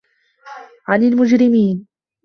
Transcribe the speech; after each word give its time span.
عَنِ 0.87 1.03
المُجرِمينَ 1.07 1.87